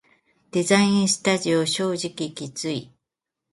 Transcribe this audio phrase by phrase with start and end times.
[0.49, 2.91] デザインスタジオ正直きつい